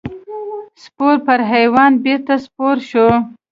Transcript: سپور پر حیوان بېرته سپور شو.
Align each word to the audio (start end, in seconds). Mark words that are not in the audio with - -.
سپور 0.83 1.15
پر 1.25 1.39
حیوان 1.51 1.91
بېرته 2.03 2.33
سپور 2.45 2.75
شو. 2.89 3.07